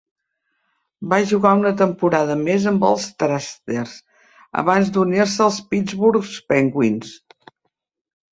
Va 1.09 1.17
jugar 1.31 1.49
una 1.57 1.73
temporada 1.81 2.37
més 2.45 2.63
amb 2.71 2.85
els 2.87 3.03
Thrashers 3.23 3.93
abans 4.63 4.89
d'unir-se 4.95 5.45
als 5.49 5.59
Pittsburgh 5.75 6.31
Penguins. 6.53 7.13